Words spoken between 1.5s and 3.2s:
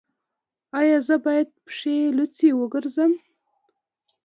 پښې لوڅې وګرځم؟